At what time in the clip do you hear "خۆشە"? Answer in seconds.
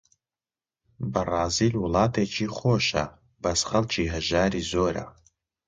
2.57-3.05